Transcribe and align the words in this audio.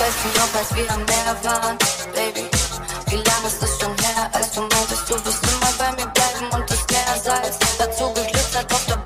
weißt 0.00 0.18
du 0.24 0.40
noch, 0.40 0.54
als 0.54 0.74
wir 0.74 0.90
am 0.90 1.04
Meer 1.04 1.36
waren, 1.42 1.76
Baby? 2.14 2.48
Wie 3.08 3.16
lange 3.16 3.46
ist 3.46 3.62
es 3.62 3.78
schon 3.78 3.94
her, 3.98 4.30
als 4.32 4.50
du 4.52 4.60
meintest, 4.60 5.10
du 5.10 5.14
wirst 5.24 5.42
immer 5.44 5.72
bei 5.78 5.90
mir 5.92 6.10
bleiben 6.10 6.46
und 6.54 6.70
das 6.70 6.86
Meer 6.90 7.20
sei 7.22 7.42
salz 7.42 7.58
dazu 7.78 8.12
geglitzert 8.14 8.72
auf 8.72 8.86
der 8.86 8.99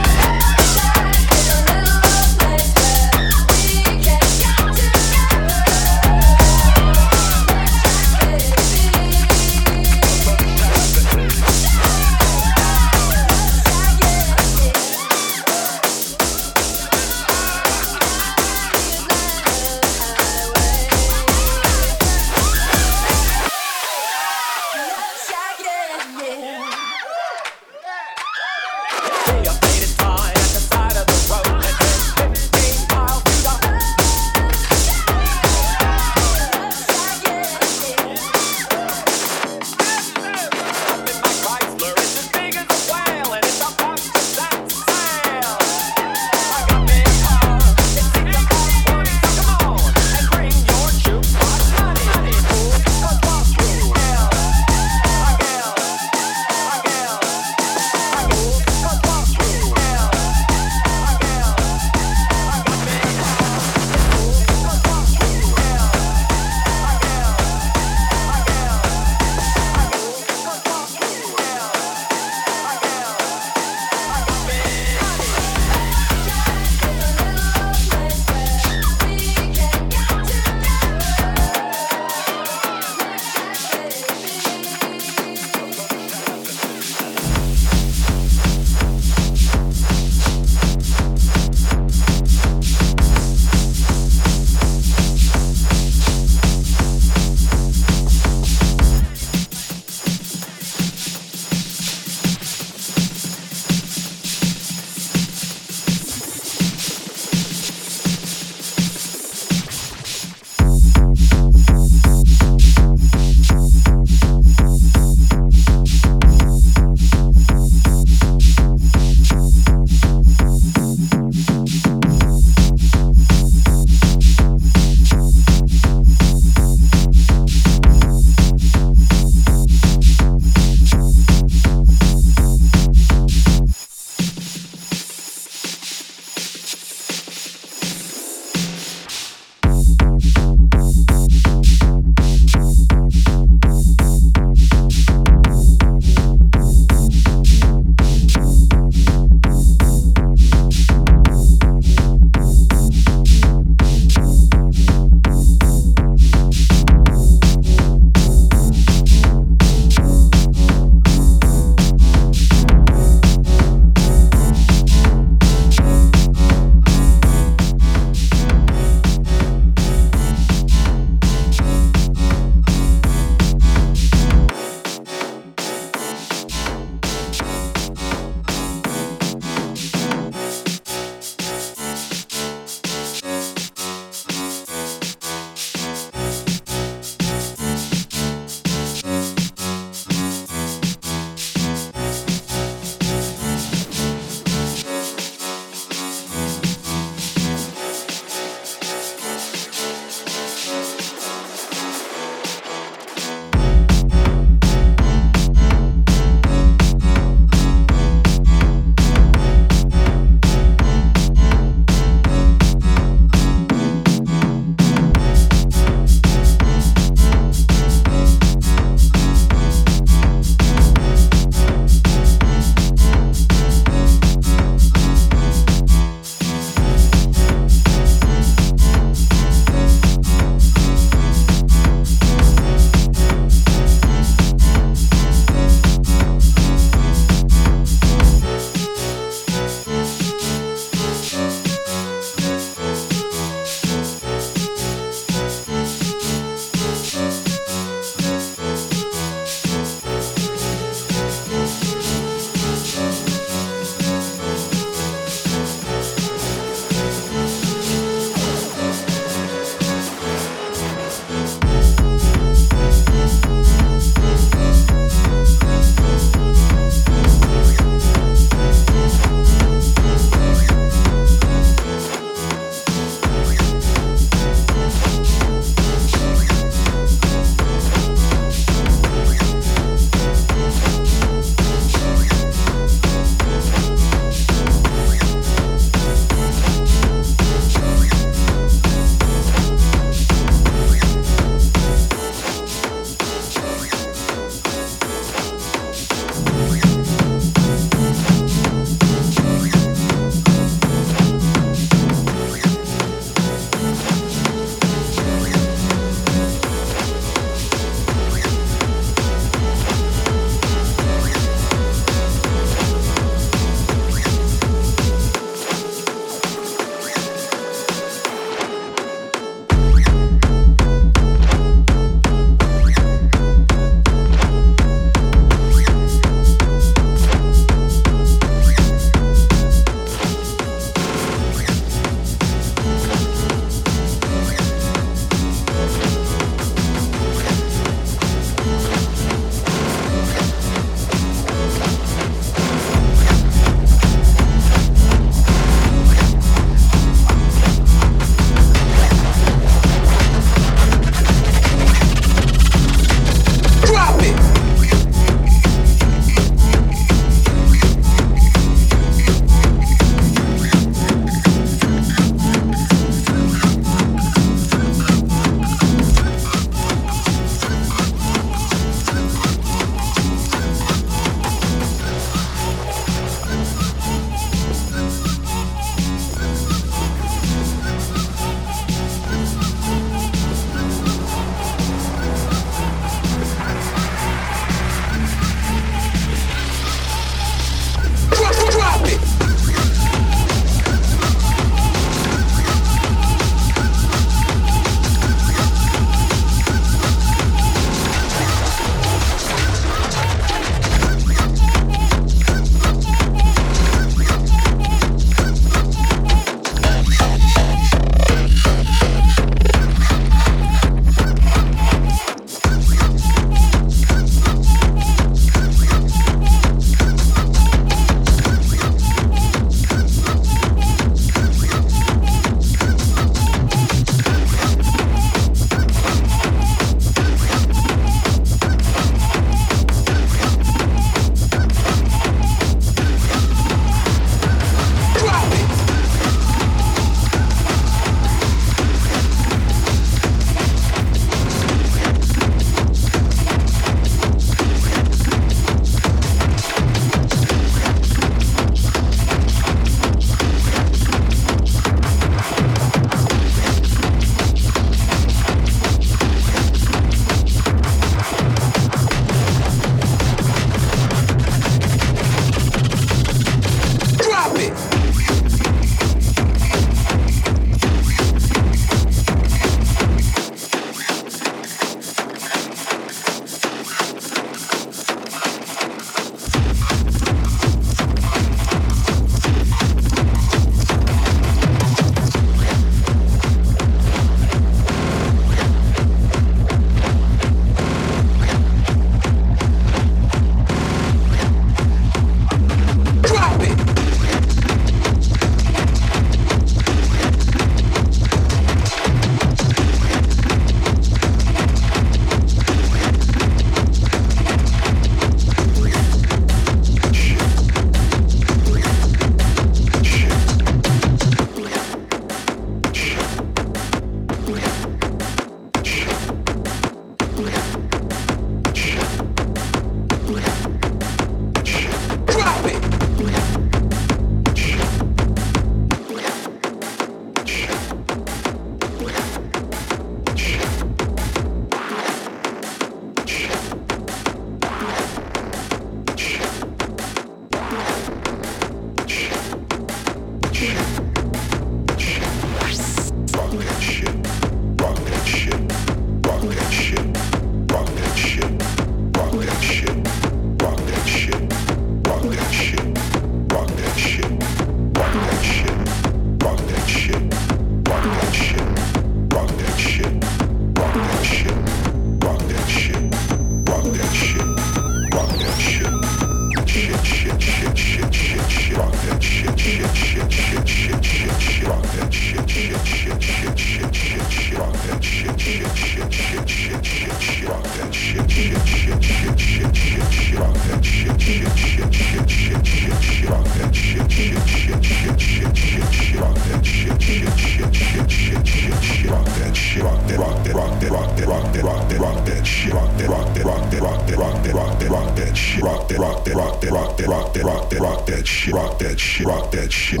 shit, 599.20 599.28
rock 599.28 599.50
that 599.52 599.72
shit, 599.72 600.00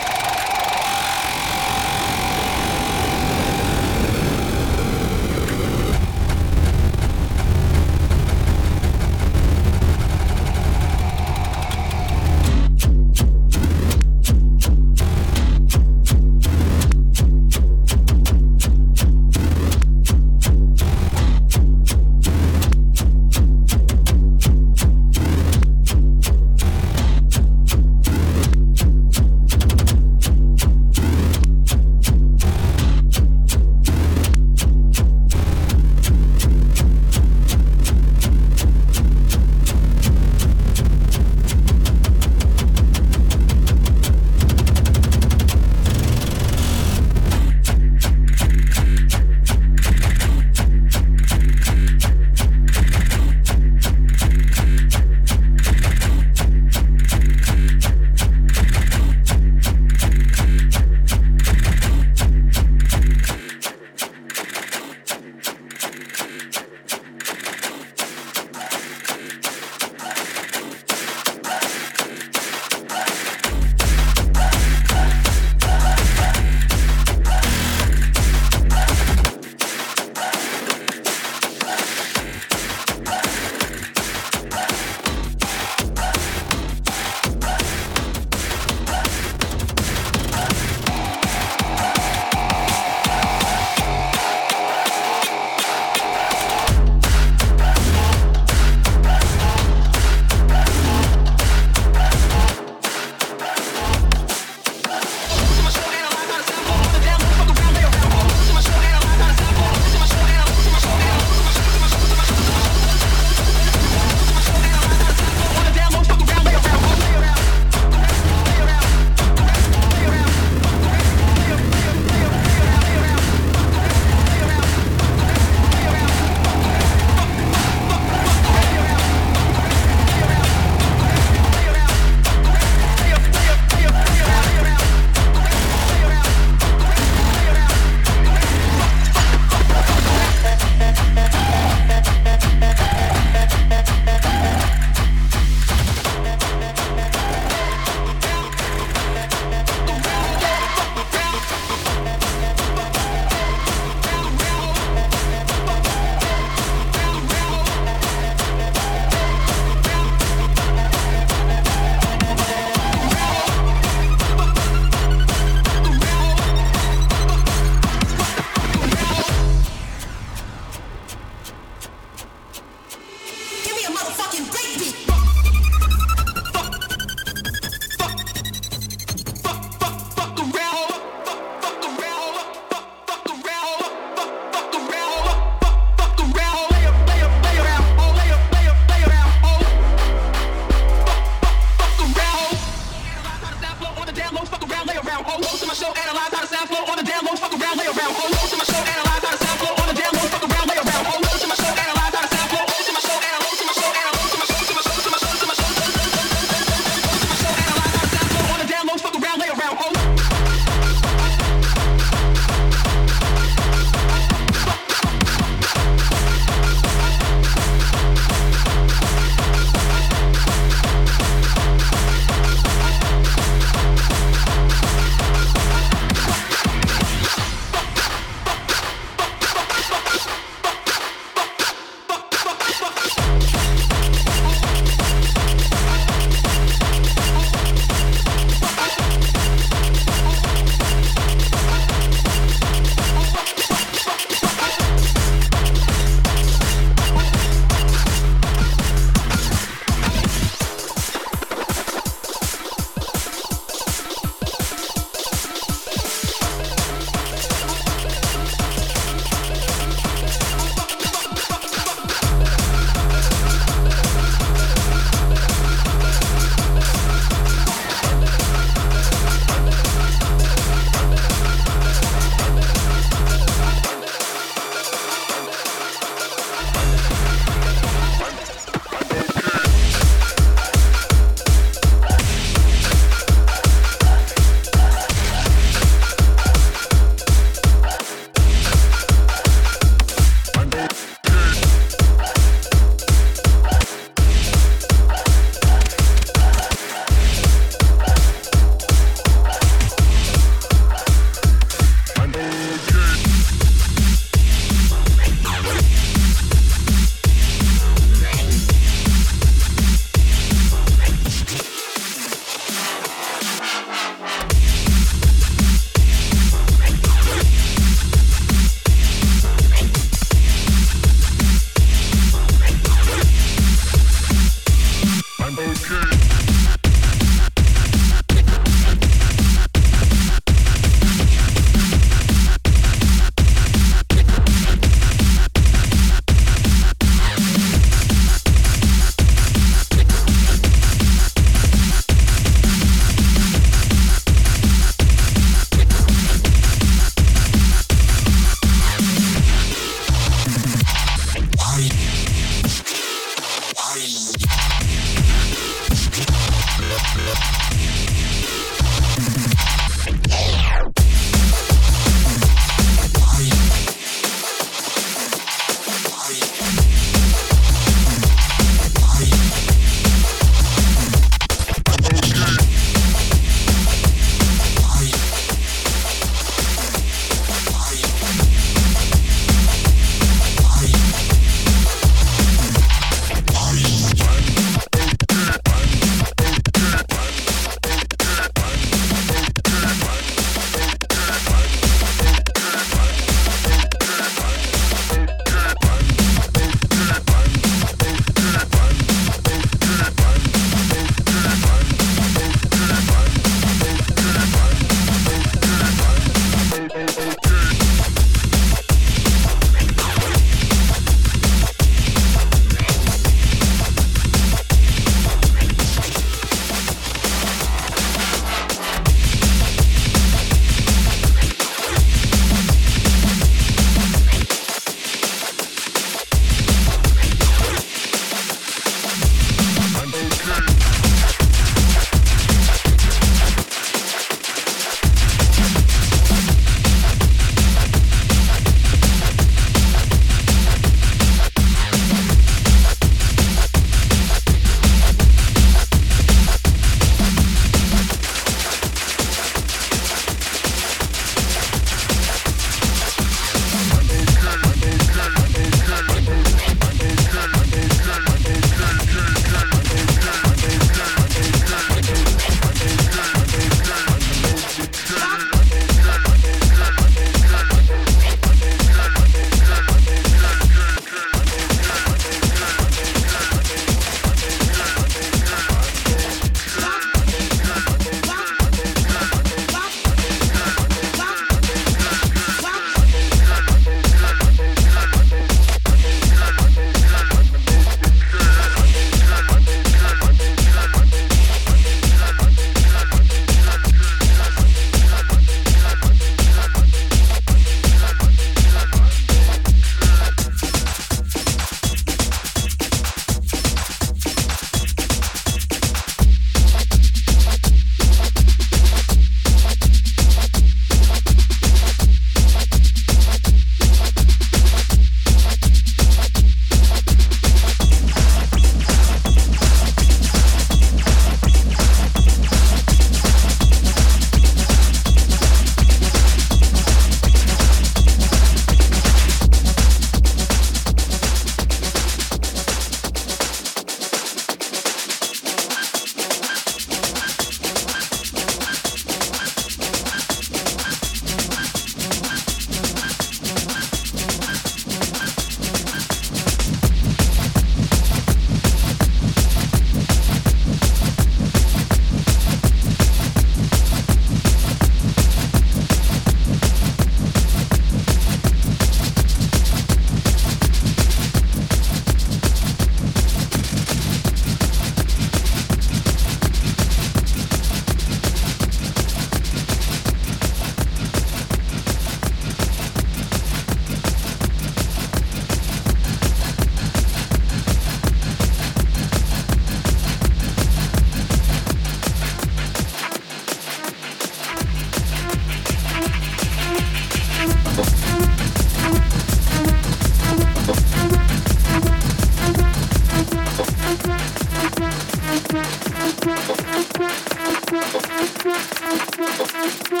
Outro 599.61 600.00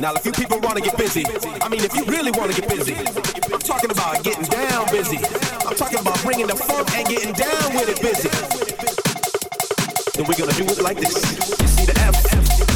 Now, 0.00 0.14
if 0.14 0.24
you 0.24 0.32
people 0.32 0.58
want 0.60 0.78
to 0.78 0.82
get 0.82 0.96
busy, 0.96 1.26
I 1.60 1.68
mean, 1.68 1.84
if 1.84 1.94
you 1.94 2.06
really 2.06 2.30
want 2.30 2.50
to 2.50 2.58
get 2.58 2.70
busy, 2.70 2.94
I'm 2.94 3.60
talking 3.60 3.90
about 3.90 4.24
getting 4.24 4.44
down 4.44 4.86
busy. 4.90 5.18
I'm 5.66 5.76
talking 5.76 5.98
about 5.98 6.18
bringing 6.22 6.46
the 6.46 6.56
funk 6.56 6.90
and 6.96 7.06
getting 7.06 7.34
down 7.34 7.74
with 7.74 7.90
it 7.90 8.00
busy. 8.00 8.30
Then 10.16 10.26
we're 10.26 10.38
gonna 10.38 10.56
do 10.56 10.64
it 10.64 10.82
like 10.82 10.96
this. 10.96 11.14
You 11.60 11.66
see 11.66 11.84
the 11.84 12.00
F 12.00 12.69